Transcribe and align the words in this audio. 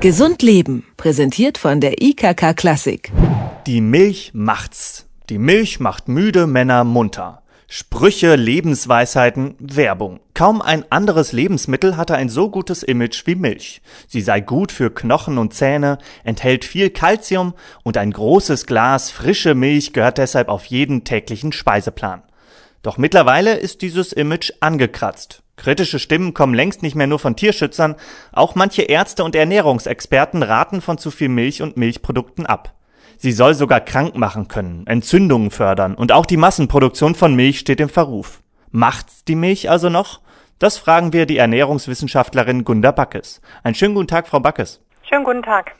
Gesund 0.00 0.42
Leben, 0.42 0.86
präsentiert 0.96 1.58
von 1.58 1.80
der 1.80 2.00
IKK 2.00 2.54
Klassik. 2.54 3.10
Die 3.66 3.80
Milch 3.80 4.30
macht's. 4.32 5.08
Die 5.28 5.38
Milch 5.38 5.80
macht 5.80 6.06
müde 6.06 6.46
Männer 6.46 6.84
munter. 6.84 7.42
Sprüche, 7.66 8.36
Lebensweisheiten, 8.36 9.56
Werbung. 9.58 10.20
Kaum 10.34 10.62
ein 10.62 10.84
anderes 10.92 11.32
Lebensmittel 11.32 11.96
hatte 11.96 12.14
ein 12.14 12.28
so 12.28 12.48
gutes 12.48 12.84
Image 12.84 13.26
wie 13.26 13.34
Milch. 13.34 13.82
Sie 14.06 14.20
sei 14.20 14.40
gut 14.40 14.70
für 14.70 14.94
Knochen 14.94 15.36
und 15.36 15.52
Zähne, 15.52 15.98
enthält 16.22 16.64
viel 16.64 16.90
Kalzium 16.90 17.54
und 17.82 17.96
ein 17.96 18.12
großes 18.12 18.66
Glas 18.66 19.10
frische 19.10 19.56
Milch 19.56 19.92
gehört 19.92 20.18
deshalb 20.18 20.48
auf 20.48 20.66
jeden 20.66 21.02
täglichen 21.02 21.50
Speiseplan. 21.50 22.22
Doch 22.82 22.98
mittlerweile 22.98 23.56
ist 23.56 23.82
dieses 23.82 24.12
Image 24.12 24.52
angekratzt. 24.60 25.42
Kritische 25.58 25.98
Stimmen 25.98 26.32
kommen 26.32 26.54
längst 26.54 26.82
nicht 26.82 26.94
mehr 26.94 27.08
nur 27.08 27.18
von 27.18 27.36
Tierschützern, 27.36 27.96
auch 28.32 28.54
manche 28.54 28.82
Ärzte 28.82 29.24
und 29.24 29.34
Ernährungsexperten 29.34 30.42
raten 30.42 30.80
von 30.80 30.96
zu 30.96 31.10
viel 31.10 31.28
Milch 31.28 31.60
und 31.60 31.76
Milchprodukten 31.76 32.46
ab. 32.46 32.74
Sie 33.18 33.32
soll 33.32 33.54
sogar 33.54 33.80
krank 33.80 34.16
machen 34.16 34.46
können, 34.46 34.86
Entzündungen 34.86 35.50
fördern 35.50 35.96
und 35.96 36.12
auch 36.12 36.24
die 36.24 36.36
Massenproduktion 36.36 37.16
von 37.16 37.34
Milch 37.34 37.58
steht 37.58 37.80
im 37.80 37.88
Verruf. 37.88 38.40
Macht's 38.70 39.24
die 39.24 39.34
Milch 39.34 39.68
also 39.68 39.90
noch? 39.90 40.20
Das 40.60 40.78
fragen 40.78 41.12
wir 41.12 41.26
die 41.26 41.38
Ernährungswissenschaftlerin 41.38 42.64
Gunda 42.64 42.92
Backes. 42.92 43.40
Einen 43.64 43.74
schönen 43.74 43.94
guten 43.94 44.08
Tag, 44.08 44.28
Frau 44.28 44.38
Backes. 44.40 44.80
Schönen 45.08 45.24
guten 45.24 45.42
Tag. 45.42 45.74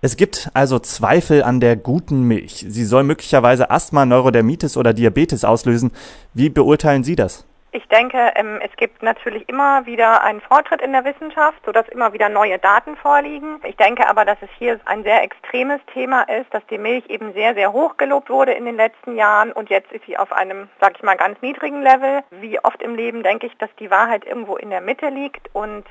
Es 0.00 0.16
gibt 0.16 0.50
also 0.54 0.78
Zweifel 0.78 1.42
an 1.42 1.58
der 1.58 1.74
guten 1.74 2.22
Milch. 2.22 2.64
Sie 2.68 2.84
soll 2.84 3.02
möglicherweise 3.02 3.70
Asthma, 3.70 4.06
Neurodermitis 4.06 4.76
oder 4.76 4.94
Diabetes 4.94 5.44
auslösen. 5.44 5.90
Wie 6.34 6.48
beurteilen 6.48 7.02
Sie 7.02 7.16
das? 7.16 7.44
Ich 7.76 7.86
denke, 7.88 8.32
ähm, 8.36 8.58
es 8.62 8.74
gibt 8.78 9.02
natürlich 9.02 9.46
immer 9.50 9.84
wieder 9.84 10.22
einen 10.22 10.40
Fortschritt 10.40 10.80
in 10.80 10.92
der 10.92 11.04
Wissenschaft, 11.04 11.58
sodass 11.66 11.86
immer 11.90 12.14
wieder 12.14 12.30
neue 12.30 12.58
Daten 12.58 12.96
vorliegen. 12.96 13.60
Ich 13.64 13.76
denke 13.76 14.08
aber, 14.08 14.24
dass 14.24 14.38
es 14.40 14.48
hier 14.58 14.80
ein 14.86 15.02
sehr 15.02 15.22
extremes 15.22 15.82
Thema 15.92 16.22
ist, 16.22 16.46
dass 16.54 16.66
die 16.68 16.78
Milch 16.78 17.04
eben 17.10 17.34
sehr, 17.34 17.52
sehr 17.52 17.74
hoch 17.74 17.98
gelobt 17.98 18.30
wurde 18.30 18.52
in 18.52 18.64
den 18.64 18.76
letzten 18.76 19.14
Jahren 19.14 19.52
und 19.52 19.68
jetzt 19.68 19.92
ist 19.92 20.06
sie 20.06 20.16
auf 20.16 20.32
einem, 20.32 20.70
sag 20.80 20.96
ich 20.96 21.02
mal, 21.02 21.18
ganz 21.18 21.42
niedrigen 21.42 21.82
Level. 21.82 22.22
Wie 22.30 22.58
oft 22.64 22.80
im 22.80 22.94
Leben 22.94 23.22
denke 23.22 23.46
ich, 23.46 23.58
dass 23.58 23.68
die 23.78 23.90
Wahrheit 23.90 24.24
irgendwo 24.24 24.56
in 24.56 24.70
der 24.70 24.80
Mitte 24.80 25.10
liegt 25.10 25.54
und 25.54 25.84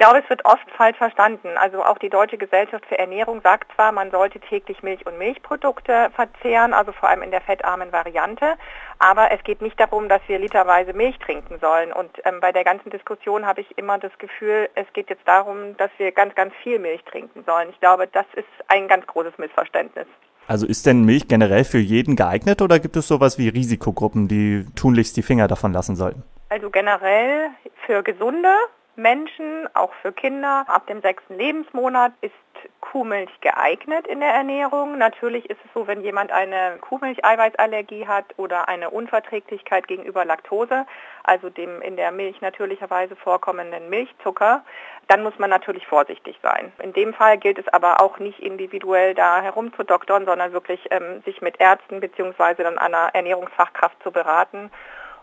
glaube, 0.00 0.20
es 0.20 0.30
wird 0.30 0.46
oft 0.46 0.68
falsch 0.78 0.96
verstanden. 0.96 1.58
Also 1.58 1.84
auch 1.84 1.98
die 1.98 2.08
Deutsche 2.08 2.38
Gesellschaft 2.38 2.86
für 2.86 2.98
Ernährung 2.98 3.42
sagt 3.42 3.70
zwar, 3.74 3.92
man 3.92 4.10
sollte 4.10 4.40
täglich 4.40 4.82
Milch 4.82 5.06
und 5.06 5.18
Milchprodukte 5.18 6.10
verzehren, 6.14 6.72
also 6.72 6.90
vor 6.92 7.10
allem 7.10 7.20
in 7.20 7.30
der 7.30 7.42
fettarmen 7.42 7.92
Variante, 7.92 8.54
aber 8.98 9.30
es 9.30 9.42
geht 9.44 9.60
nicht 9.60 9.78
darum, 9.78 10.08
dass 10.08 10.22
wir 10.26 10.38
literweise 10.38 10.94
Milch 10.94 11.19
trinken 11.20 11.58
sollen. 11.60 11.92
Und 11.92 12.10
ähm, 12.24 12.40
bei 12.40 12.52
der 12.52 12.64
ganzen 12.64 12.90
Diskussion 12.90 13.46
habe 13.46 13.60
ich 13.60 13.78
immer 13.78 13.98
das 13.98 14.16
Gefühl, 14.18 14.68
es 14.74 14.86
geht 14.92 15.10
jetzt 15.10 15.26
darum, 15.26 15.76
dass 15.76 15.90
wir 15.98 16.12
ganz, 16.12 16.34
ganz 16.34 16.52
viel 16.62 16.78
Milch 16.78 17.02
trinken 17.04 17.44
sollen. 17.46 17.68
Ich 17.70 17.80
glaube, 17.80 18.06
das 18.06 18.26
ist 18.34 18.48
ein 18.68 18.88
ganz 18.88 19.06
großes 19.06 19.38
Missverständnis. 19.38 20.06
Also 20.46 20.66
ist 20.66 20.86
denn 20.86 21.04
Milch 21.04 21.28
generell 21.28 21.64
für 21.64 21.78
jeden 21.78 22.16
geeignet 22.16 22.60
oder 22.60 22.80
gibt 22.80 22.96
es 22.96 23.06
sowas 23.06 23.38
wie 23.38 23.48
Risikogruppen, 23.48 24.26
die 24.26 24.66
tunlichst 24.74 25.16
die 25.16 25.22
Finger 25.22 25.46
davon 25.46 25.72
lassen 25.72 25.94
sollten? 25.94 26.24
Also 26.48 26.70
generell 26.70 27.50
für 27.86 28.02
gesunde 28.02 28.52
Menschen, 29.00 29.68
auch 29.74 29.92
für 30.02 30.12
Kinder. 30.12 30.64
Ab 30.68 30.86
dem 30.86 31.00
sechsten 31.00 31.36
Lebensmonat 31.36 32.12
ist 32.20 32.34
Kuhmilch 32.80 33.30
geeignet 33.40 34.06
in 34.06 34.20
der 34.20 34.34
Ernährung. 34.34 34.98
Natürlich 34.98 35.48
ist 35.48 35.60
es 35.64 35.72
so, 35.72 35.86
wenn 35.86 36.02
jemand 36.02 36.32
eine 36.32 36.76
Kuhmilcheiweißallergie 36.80 38.06
hat 38.06 38.26
oder 38.36 38.68
eine 38.68 38.90
Unverträglichkeit 38.90 39.86
gegenüber 39.86 40.24
Laktose, 40.24 40.86
also 41.24 41.50
dem 41.50 41.80
in 41.82 41.96
der 41.96 42.10
Milch 42.10 42.40
natürlicherweise 42.40 43.16
vorkommenden 43.16 43.88
Milchzucker, 43.88 44.64
dann 45.08 45.22
muss 45.22 45.38
man 45.38 45.50
natürlich 45.50 45.86
vorsichtig 45.86 46.38
sein. 46.42 46.72
In 46.82 46.92
dem 46.92 47.14
Fall 47.14 47.38
gilt 47.38 47.58
es 47.58 47.68
aber 47.68 48.00
auch 48.00 48.18
nicht 48.18 48.40
individuell 48.40 49.14
da 49.14 49.40
herumzudoktern, 49.40 50.24
sondern 50.24 50.52
wirklich 50.52 50.86
ähm, 50.90 51.22
sich 51.24 51.40
mit 51.40 51.60
Ärzten 51.60 52.00
bzw. 52.00 52.62
dann 52.62 52.78
einer 52.78 53.10
Ernährungsfachkraft 53.14 54.02
zu 54.02 54.10
beraten 54.10 54.70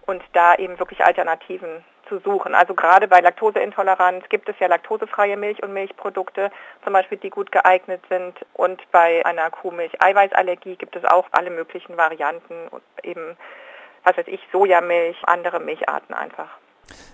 und 0.07 0.23
da 0.34 0.56
eben 0.56 0.79
wirklich 0.79 1.06
Alternativen 1.06 1.84
zu 2.07 2.19
suchen. 2.19 2.56
Also 2.56 2.73
gerade 2.73 3.07
bei 3.07 3.19
Laktoseintoleranz 3.19 4.28
gibt 4.29 4.50
es 4.50 4.56
ja 4.59 4.68
laktosefreie 4.68 5.38
Milch 5.38 5.62
und 5.62 5.73
Milchprodukte, 5.73 6.51
zum 6.84 6.94
Beispiel, 6.94 7.18
die 7.18 7.29
gut 7.29 7.51
geeignet 7.51 8.01
sind. 8.09 8.34
Und 8.53 8.81
bei 8.91 9.25
einer 9.25 9.50
Kuhmilch-Eiweißallergie 9.50 10.78
gibt 10.78 10.96
es 10.96 11.06
auch 11.06 11.28
alle 11.31 11.50
möglichen 11.50 11.97
Varianten, 11.97 12.69
eben, 13.03 13.38
was 14.03 14.17
weiß 14.17 14.28
ich, 14.28 14.41
Sojamilch, 14.51 15.17
andere 15.28 15.59
Milcharten 15.59 16.16
einfach. 16.16 16.50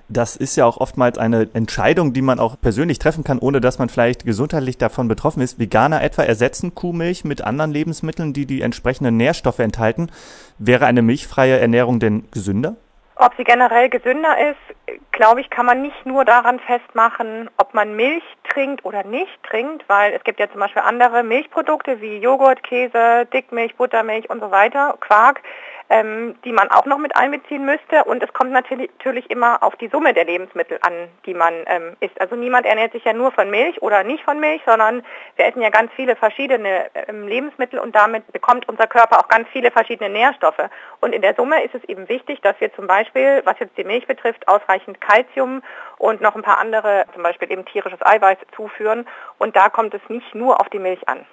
Das 0.10 0.36
ist 0.36 0.56
ja 0.56 0.66
auch 0.66 0.78
oftmals 0.78 1.18
eine 1.18 1.50
Entscheidung, 1.54 2.14
die 2.14 2.22
man 2.22 2.40
auch 2.40 2.60
persönlich 2.60 3.00
treffen 3.00 3.24
kann, 3.24 3.40
ohne 3.40 3.62
dass 3.62 3.80
man 3.80 3.90
vielleicht 3.90 4.26
gesundheitlich 4.26 4.78
davon 4.78 5.08
betroffen 5.08 5.42
ist. 5.42 5.60
Veganer 5.60 6.04
etwa 6.04 6.24
ersetzen 6.24 6.76
Kuhmilch 6.76 7.24
mit 7.24 7.42
anderen 7.42 7.72
Lebensmitteln, 7.72 8.34
die 8.34 8.46
die 8.46 8.62
entsprechenden 8.62 9.18
Nährstoffe 9.18 9.60
enthalten. 9.60 10.12
Wäre 10.58 10.86
eine 10.86 11.02
milchfreie 11.02 11.58
Ernährung 11.60 12.00
denn 12.00 12.26
gesünder? 12.32 12.76
Ob 13.16 13.34
sie 13.38 13.44
generell 13.44 13.90
gesünder 13.90 14.36
ist, 14.50 15.00
glaube 15.12 15.42
ich, 15.42 15.50
kann 15.50 15.66
man 15.66 15.82
nicht 15.82 16.06
nur 16.06 16.26
daran 16.26 16.60
festmachen, 16.60 17.50
ob 17.58 17.74
man 17.74 17.96
Milch 17.96 18.24
trinkt 18.50 18.84
oder 18.84 19.04
nicht 19.04 19.32
trinkt, 19.44 19.88
weil 19.88 20.14
es 20.14 20.24
gibt 20.24 20.40
ja 20.40 20.52
zum 20.52 20.60
Beispiel 20.60 20.82
andere 20.82 21.24
Milchprodukte 21.24 22.02
wie 22.02 22.18
Joghurt, 22.18 22.64
Käse, 22.64 23.26
Dickmilch, 23.32 23.76
Buttermilch 23.76 24.30
und 24.30 24.42
so 24.42 24.52
weiter, 24.52 24.96
Quark, 25.00 25.42
ähm, 25.90 26.36
die 26.44 26.52
man 26.52 26.70
auch 26.72 26.86
noch 26.86 26.98
mit 26.98 27.16
einbeziehen 27.16 27.66
müsste. 27.66 28.04
Und 28.06 28.24
es 28.24 28.34
kommt 28.34 28.52
natürlich, 28.52 29.30
immer 29.30 29.64
auf 29.64 29.76
die 29.76 29.88
Summe 29.90 30.14
der 30.14 30.26
Lebensmittel 30.26 30.80
an, 30.82 31.10
die 31.26 31.34
man 31.34 31.54
ähm, 31.68 31.96
isst. 32.00 32.20
Also 32.20 32.36
niemand 32.36 32.66
ernährt 32.66 32.92
sich 32.92 33.04
ja 33.04 33.14
nur 33.14 33.32
von 33.32 33.50
Milch 33.50 33.82
oder 33.82 34.04
nicht 34.04 34.24
von 34.24 34.40
Milch, 34.40 34.62
sondern 34.66 35.04
wir 35.36 35.46
essen 35.46 35.62
ja 35.62 35.70
ganz 35.70 35.92
viele 35.96 36.16
verschiedene 36.16 36.90
ähm, 37.08 37.28
Lebensmittel 37.28 37.80
und 37.80 37.96
damit 37.96 38.32
bekommt 38.32 38.68
unser 38.68 38.88
Körper 38.88 39.20
auch 39.20 39.28
ganz 39.28 39.48
viele 39.50 39.72
verschiedene 39.72 40.10
Nährstoffe. 40.10 40.70
Und 41.02 41.14
in 41.14 41.22
der 41.22 41.36
Summe 41.36 41.64
ist 41.64 41.76
es 41.76 41.84
eben 41.86 42.08
wichtig, 42.10 42.42
dass 42.42 42.60
wir 42.60 42.74
zum 42.74 42.88
Beispiel, 42.88 43.42
was 43.46 43.60
jetzt 43.60 43.78
die 43.78 43.84
Milch 43.84 44.08
betrifft, 44.08 44.48
ausreichend 44.48 45.02
Kalzium 45.02 45.62
und 45.98 46.22
noch 46.22 46.36
ein 46.36 46.44
paar 46.44 46.60
andere, 46.60 47.06
zum 47.14 47.24
Beispiel 47.24 47.52
eben 47.52 47.66
tierisches 47.66 48.02
Eiweiß 48.02 48.38
zuführen. 48.56 49.08
Und 49.38 49.56
da 49.56 49.70
kommt 49.70 49.94
es 49.94 50.02
nicht 50.10 50.36
nur 50.36 50.60
auf 50.60 50.70
die 50.70 50.80
Milch 50.80 51.08
an. 51.08 51.26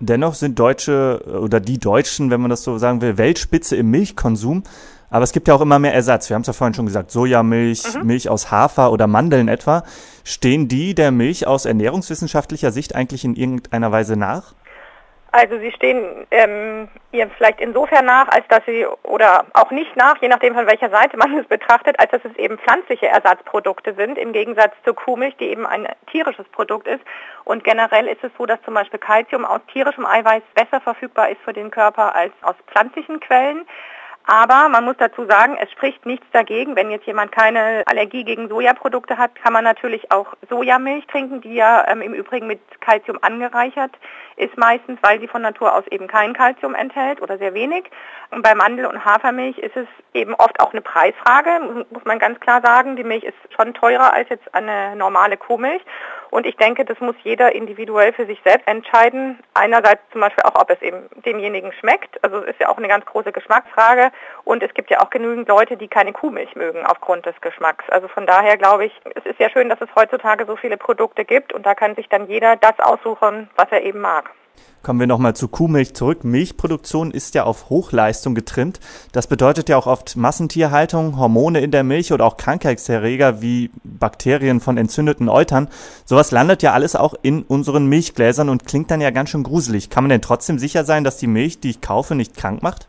Dennoch 0.00 0.34
sind 0.34 0.58
Deutsche 0.58 1.24
oder 1.40 1.60
die 1.60 1.78
Deutschen, 1.78 2.30
wenn 2.30 2.40
man 2.40 2.50
das 2.50 2.62
so 2.62 2.78
sagen 2.78 3.00
will, 3.00 3.16
Weltspitze 3.16 3.76
im 3.76 3.90
Milchkonsum. 3.90 4.64
Aber 5.10 5.22
es 5.22 5.32
gibt 5.32 5.46
ja 5.46 5.54
auch 5.54 5.60
immer 5.60 5.78
mehr 5.78 5.94
Ersatz. 5.94 6.28
Wir 6.28 6.34
haben 6.34 6.40
es 6.40 6.48
ja 6.48 6.52
vorhin 6.52 6.74
schon 6.74 6.86
gesagt, 6.86 7.12
Sojamilch, 7.12 7.94
mhm. 7.94 8.06
Milch 8.06 8.28
aus 8.28 8.50
Hafer 8.50 8.90
oder 8.90 9.06
Mandeln 9.06 9.46
etwa. 9.46 9.84
Stehen 10.24 10.66
die 10.66 10.94
der 10.94 11.12
Milch 11.12 11.46
aus 11.46 11.66
ernährungswissenschaftlicher 11.66 12.72
Sicht 12.72 12.94
eigentlich 12.94 13.24
in 13.24 13.36
irgendeiner 13.36 13.92
Weise 13.92 14.16
nach? 14.16 14.54
Also 15.36 15.58
sie 15.58 15.72
stehen 15.72 16.28
ähm, 16.30 16.86
ihr 17.10 17.28
vielleicht 17.36 17.60
insofern 17.60 18.04
nach, 18.04 18.28
als 18.28 18.46
dass 18.46 18.64
sie, 18.66 18.86
oder 19.02 19.44
auch 19.54 19.72
nicht 19.72 19.96
nach, 19.96 20.16
je 20.22 20.28
nachdem 20.28 20.54
von 20.54 20.68
welcher 20.68 20.90
Seite 20.90 21.16
man 21.16 21.36
es 21.38 21.46
betrachtet, 21.48 21.98
als 21.98 22.12
dass 22.12 22.24
es 22.24 22.36
eben 22.36 22.56
pflanzliche 22.56 23.08
Ersatzprodukte 23.08 23.94
sind, 23.94 24.16
im 24.16 24.32
Gegensatz 24.32 24.72
zur 24.84 24.94
Kuhmilch, 24.94 25.36
die 25.38 25.48
eben 25.48 25.66
ein 25.66 25.88
tierisches 26.12 26.46
Produkt 26.50 26.86
ist. 26.86 27.02
Und 27.42 27.64
generell 27.64 28.06
ist 28.06 28.22
es 28.22 28.30
so, 28.38 28.46
dass 28.46 28.62
zum 28.62 28.74
Beispiel 28.74 29.00
Kalzium 29.00 29.44
aus 29.44 29.60
tierischem 29.72 30.06
Eiweiß 30.06 30.44
besser 30.54 30.80
verfügbar 30.80 31.30
ist 31.30 31.40
für 31.40 31.52
den 31.52 31.72
Körper 31.72 32.14
als 32.14 32.32
aus 32.42 32.54
pflanzlichen 32.68 33.18
Quellen. 33.18 33.66
Aber 34.26 34.70
man 34.70 34.84
muss 34.84 34.96
dazu 34.98 35.26
sagen, 35.26 35.58
es 35.60 35.70
spricht 35.72 36.06
nichts 36.06 36.26
dagegen. 36.32 36.76
Wenn 36.76 36.90
jetzt 36.90 37.06
jemand 37.06 37.30
keine 37.30 37.82
Allergie 37.86 38.24
gegen 38.24 38.48
Sojaprodukte 38.48 39.18
hat, 39.18 39.34
kann 39.34 39.52
man 39.52 39.64
natürlich 39.64 40.10
auch 40.10 40.34
Sojamilch 40.48 41.06
trinken, 41.08 41.42
die 41.42 41.54
ja 41.54 41.86
ähm, 41.88 42.00
im 42.00 42.14
Übrigen 42.14 42.46
mit 42.46 42.60
Kalzium 42.80 43.18
angereichert 43.20 43.90
ist 44.36 44.56
meistens, 44.56 44.98
weil 45.02 45.20
sie 45.20 45.28
von 45.28 45.42
Natur 45.42 45.74
aus 45.74 45.86
eben 45.88 46.06
kein 46.06 46.34
Kalzium 46.34 46.74
enthält 46.74 47.22
oder 47.22 47.38
sehr 47.38 47.54
wenig. 47.54 47.84
Und 48.30 48.42
bei 48.42 48.54
Mandel- 48.54 48.86
und 48.86 49.04
Hafermilch 49.04 49.58
ist 49.58 49.76
es 49.76 49.86
eben 50.12 50.34
oft 50.34 50.58
auch 50.60 50.72
eine 50.72 50.80
Preisfrage, 50.80 51.84
muss 51.90 52.04
man 52.04 52.18
ganz 52.18 52.40
klar 52.40 52.60
sagen. 52.62 52.96
Die 52.96 53.04
Milch 53.04 53.24
ist 53.24 53.36
schon 53.56 53.74
teurer 53.74 54.12
als 54.12 54.28
jetzt 54.28 54.54
eine 54.54 54.96
normale 54.96 55.36
Kuhmilch. 55.36 55.82
Und 56.30 56.46
ich 56.46 56.56
denke, 56.56 56.84
das 56.84 56.98
muss 56.98 57.14
jeder 57.22 57.54
individuell 57.54 58.12
für 58.12 58.26
sich 58.26 58.40
selbst 58.44 58.66
entscheiden. 58.66 59.38
Einerseits 59.54 60.02
zum 60.10 60.20
Beispiel 60.20 60.42
auch, 60.42 60.60
ob 60.60 60.68
es 60.68 60.82
eben 60.82 61.08
demjenigen 61.24 61.72
schmeckt. 61.74 62.22
Also 62.24 62.38
es 62.38 62.50
ist 62.50 62.60
ja 62.60 62.68
auch 62.70 62.76
eine 62.76 62.88
ganz 62.88 63.06
große 63.06 63.30
Geschmacksfrage. 63.30 64.10
Und 64.42 64.62
es 64.64 64.74
gibt 64.74 64.90
ja 64.90 65.00
auch 65.00 65.10
genügend 65.10 65.48
Leute, 65.48 65.76
die 65.76 65.86
keine 65.86 66.12
Kuhmilch 66.12 66.56
mögen 66.56 66.84
aufgrund 66.86 67.24
des 67.26 67.40
Geschmacks. 67.40 67.84
Also 67.88 68.08
von 68.08 68.26
daher 68.26 68.56
glaube 68.56 68.86
ich, 68.86 69.00
es 69.14 69.24
ist 69.26 69.38
ja 69.38 69.48
schön, 69.48 69.68
dass 69.68 69.80
es 69.80 69.88
heutzutage 69.94 70.44
so 70.44 70.56
viele 70.56 70.76
Produkte 70.76 71.24
gibt 71.24 71.52
und 71.52 71.64
da 71.64 71.74
kann 71.74 71.94
sich 71.94 72.08
dann 72.08 72.26
jeder 72.26 72.56
das 72.56 72.78
aussuchen, 72.80 73.48
was 73.54 73.70
er 73.70 73.82
eben 73.82 74.00
mag. 74.00 74.23
Kommen 74.84 75.00
wir 75.00 75.06
nochmal 75.06 75.34
zu 75.34 75.48
Kuhmilch 75.48 75.94
zurück. 75.94 76.24
Milchproduktion 76.24 77.10
ist 77.10 77.34
ja 77.34 77.44
auf 77.44 77.70
Hochleistung 77.70 78.34
getrimmt. 78.34 78.80
Das 79.12 79.26
bedeutet 79.26 79.70
ja 79.70 79.78
auch 79.78 79.86
oft 79.86 80.14
Massentierhaltung, 80.14 81.18
Hormone 81.18 81.60
in 81.60 81.70
der 81.70 81.84
Milch 81.84 82.12
oder 82.12 82.26
auch 82.26 82.36
Krankheitserreger 82.36 83.40
wie 83.40 83.70
Bakterien 83.82 84.60
von 84.60 84.76
entzündeten 84.76 85.30
Eutern. 85.30 85.68
Sowas 86.04 86.32
landet 86.32 86.62
ja 86.62 86.74
alles 86.74 86.96
auch 86.96 87.14
in 87.22 87.44
unseren 87.44 87.86
Milchgläsern 87.86 88.50
und 88.50 88.66
klingt 88.66 88.90
dann 88.90 89.00
ja 89.00 89.08
ganz 89.08 89.30
schön 89.30 89.42
gruselig. 89.42 89.88
Kann 89.88 90.04
man 90.04 90.10
denn 90.10 90.20
trotzdem 90.20 90.58
sicher 90.58 90.84
sein, 90.84 91.02
dass 91.02 91.16
die 91.16 91.28
Milch, 91.28 91.60
die 91.60 91.70
ich 91.70 91.80
kaufe, 91.80 92.14
nicht 92.14 92.36
krank 92.36 92.62
macht? 92.62 92.86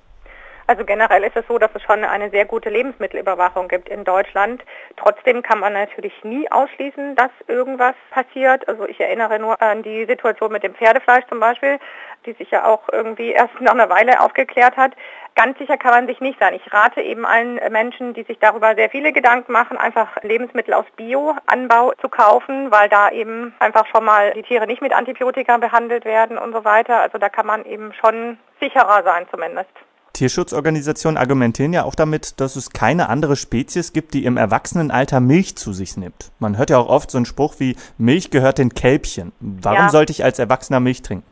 Also 0.67 0.83
generell 0.83 1.23
ist 1.23 1.35
es 1.35 1.45
so, 1.47 1.59
dass 1.59 1.69
es 1.75 1.83
schon 1.83 2.03
eine 2.03 2.31
sehr 2.31 2.45
gute 2.45 2.71
Lebensmittelüberwachung 2.71 3.67
gibt 3.67 3.87
in 3.87 4.03
Deutschland. 4.03 4.63
Trotzdem 4.97 5.43
kann 5.43 5.59
man 5.59 5.73
natürlich 5.73 6.23
nie 6.23 6.49
ausschließen, 6.51 7.15
dass 7.15 7.29
irgendwas 7.47 7.93
passiert. 8.09 8.67
Also 8.67 8.87
ich 8.87 8.99
erinnere 8.99 9.37
nur 9.37 9.61
an 9.61 9.83
die 9.83 10.05
Situation 10.05 10.51
mit 10.51 10.63
dem 10.63 10.73
Pferdefleisch 10.73 11.25
zum 11.29 11.39
Beispiel, 11.39 11.77
die 12.25 12.33
sich 12.33 12.49
ja 12.49 12.65
auch 12.65 12.89
irgendwie 12.91 13.31
erst 13.31 13.61
nach 13.61 13.73
einer 13.73 13.89
Weile 13.89 14.19
aufgeklärt 14.21 14.75
hat. 14.75 14.93
Ganz 15.35 15.59
sicher 15.59 15.77
kann 15.77 15.91
man 15.91 16.07
sich 16.07 16.19
nicht 16.19 16.39
sein. 16.39 16.55
Ich 16.55 16.73
rate 16.73 17.01
eben 17.01 17.27
allen 17.27 17.59
Menschen, 17.71 18.15
die 18.15 18.23
sich 18.23 18.39
darüber 18.39 18.73
sehr 18.73 18.89
viele 18.89 19.13
Gedanken 19.13 19.51
machen, 19.51 19.77
einfach 19.77 20.23
Lebensmittel 20.23 20.73
aus 20.73 20.85
Bioanbau 20.95 21.93
zu 22.01 22.09
kaufen, 22.09 22.71
weil 22.71 22.89
da 22.89 23.11
eben 23.11 23.53
einfach 23.59 23.85
schon 23.85 24.03
mal 24.03 24.31
die 24.33 24.43
Tiere 24.43 24.65
nicht 24.65 24.81
mit 24.81 24.93
Antibiotika 24.93 25.57
behandelt 25.57 26.05
werden 26.05 26.39
und 26.39 26.53
so 26.53 26.65
weiter. 26.65 27.01
Also 27.01 27.19
da 27.19 27.29
kann 27.29 27.45
man 27.45 27.65
eben 27.65 27.93
schon 27.93 28.39
sicherer 28.59 29.03
sein 29.03 29.27
zumindest. 29.29 29.69
Tierschutzorganisationen 30.15 31.17
argumentieren 31.17 31.73
ja 31.73 31.83
auch 31.83 31.93
damit, 31.93 32.39
dass 32.39 32.55
es 32.55 32.71
keine 32.71 33.09
andere 33.09 33.35
Spezies 33.35 33.93
gibt, 33.93 34.13
die 34.13 34.25
im 34.25 34.37
Erwachsenenalter 34.37 35.19
Milch 35.19 35.57
zu 35.57 35.73
sich 35.73 35.97
nimmt. 35.97 36.31
Man 36.39 36.57
hört 36.57 36.69
ja 36.69 36.77
auch 36.77 36.87
oft 36.87 37.11
so 37.11 37.17
einen 37.17 37.25
Spruch 37.25 37.55
wie 37.59 37.75
Milch 37.97 38.31
gehört 38.31 38.57
den 38.57 38.73
Kälbchen. 38.73 39.33
Warum 39.39 39.79
ja. 39.79 39.89
sollte 39.89 40.11
ich 40.11 40.23
als 40.23 40.39
Erwachsener 40.39 40.79
Milch 40.79 41.01
trinken? 41.01 41.27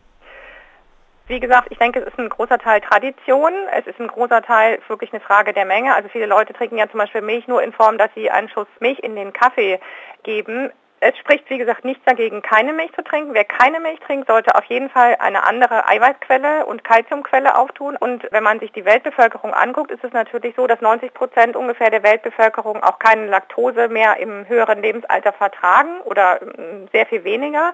Wie 1.27 1.39
gesagt, 1.39 1.69
ich 1.71 1.77
denke, 1.77 2.01
es 2.01 2.07
ist 2.07 2.19
ein 2.19 2.27
großer 2.27 2.59
Teil 2.59 2.81
Tradition. 2.81 3.53
Es 3.71 3.87
ist 3.87 3.99
ein 3.99 4.07
großer 4.07 4.41
Teil 4.41 4.79
wirklich 4.89 5.13
eine 5.13 5.21
Frage 5.21 5.53
der 5.53 5.63
Menge. 5.63 5.95
Also 5.95 6.09
viele 6.09 6.25
Leute 6.25 6.51
trinken 6.51 6.77
ja 6.77 6.89
zum 6.89 6.99
Beispiel 6.99 7.21
Milch 7.21 7.47
nur 7.47 7.63
in 7.63 7.71
Form, 7.71 7.97
dass 7.97 8.09
sie 8.13 8.29
einen 8.29 8.49
Schuss 8.49 8.67
Milch 8.81 8.99
in 8.99 9.15
den 9.15 9.31
Kaffee 9.31 9.79
geben. 10.23 10.69
Es 11.05 11.17
spricht, 11.17 11.49
wie 11.49 11.57
gesagt, 11.57 11.83
nichts 11.83 12.01
dagegen, 12.05 12.41
keine 12.41 12.71
Milch 12.71 12.93
zu 12.93 13.03
trinken. 13.03 13.33
Wer 13.33 13.43
keine 13.43 13.81
Milch 13.81 13.99
trinkt, 13.99 14.27
sollte 14.27 14.55
auf 14.55 14.63
jeden 14.65 14.89
Fall 14.89 15.17
eine 15.19 15.43
andere 15.43 15.85
Eiweißquelle 15.85 16.65
und 16.65 16.85
Kalziumquelle 16.85 17.57
auftun. 17.57 17.97
Und 17.97 18.25
wenn 18.31 18.43
man 18.43 18.61
sich 18.61 18.71
die 18.71 18.85
Weltbevölkerung 18.85 19.53
anguckt, 19.53 19.91
ist 19.91 20.05
es 20.05 20.13
natürlich 20.13 20.55
so, 20.55 20.65
dass 20.65 20.79
90 20.79 21.13
Prozent 21.13 21.57
ungefähr 21.57 21.89
der 21.89 22.03
Weltbevölkerung 22.03 22.81
auch 22.81 22.99
keine 22.99 23.25
Laktose 23.27 23.89
mehr 23.89 24.15
im 24.15 24.47
höheren 24.47 24.81
Lebensalter 24.81 25.33
vertragen 25.33 25.99
oder 26.05 26.39
mm, 26.41 26.87
sehr 26.93 27.05
viel 27.05 27.25
weniger. 27.25 27.73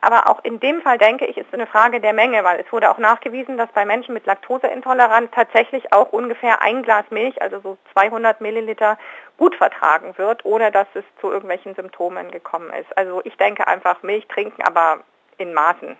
Aber 0.00 0.30
auch 0.30 0.42
in 0.44 0.60
dem 0.60 0.80
Fall 0.82 0.98
denke 0.98 1.26
ich, 1.26 1.36
ist 1.36 1.48
es 1.48 1.54
eine 1.54 1.66
Frage 1.66 2.00
der 2.00 2.12
Menge, 2.12 2.42
weil 2.44 2.60
es 2.60 2.72
wurde 2.72 2.90
auch 2.90 2.98
nachgewiesen, 2.98 3.58
dass 3.58 3.70
bei 3.72 3.84
Menschen 3.84 4.14
mit 4.14 4.26
Laktoseintoleranz 4.26 5.30
tatsächlich 5.34 5.92
auch 5.92 6.12
ungefähr 6.12 6.62
ein 6.62 6.82
Glas 6.82 7.04
Milch, 7.10 7.40
also 7.42 7.60
so 7.60 7.78
200 7.92 8.40
Milliliter, 8.40 8.98
gut 9.36 9.54
vertragen 9.54 10.16
wird, 10.16 10.44
ohne 10.44 10.70
dass 10.70 10.86
es 10.94 11.04
zu 11.20 11.30
irgendwelchen 11.30 11.74
Symptomen 11.74 12.30
gekommen 12.30 12.70
ist. 12.70 12.96
Also 12.96 13.20
ich 13.24 13.36
denke 13.36 13.66
einfach 13.66 14.02
Milch 14.02 14.26
trinken, 14.28 14.62
aber 14.62 15.00
in 15.38 15.54
Maßen. 15.54 15.96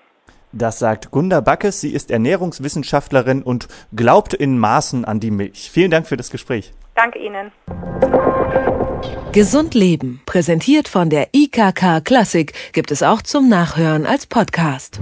Das 0.52 0.78
sagt 0.78 1.10
Gunda 1.10 1.40
Backes. 1.40 1.80
Sie 1.80 1.92
ist 1.92 2.10
Ernährungswissenschaftlerin 2.10 3.42
und 3.42 3.68
glaubt 3.94 4.34
in 4.34 4.58
Maßen 4.58 5.04
an 5.04 5.20
die 5.20 5.30
Milch. 5.30 5.70
Vielen 5.70 5.90
Dank 5.90 6.06
für 6.06 6.16
das 6.16 6.30
Gespräch. 6.30 6.72
Danke 6.94 7.18
Ihnen. 7.18 7.52
Gesund 9.32 9.74
Leben, 9.74 10.20
präsentiert 10.26 10.88
von 10.88 11.08
der 11.08 11.28
IKK 11.32 12.00
Klassik, 12.04 12.52
gibt 12.72 12.90
es 12.90 13.02
auch 13.02 13.22
zum 13.22 13.48
Nachhören 13.48 14.06
als 14.06 14.26
Podcast. 14.26 15.00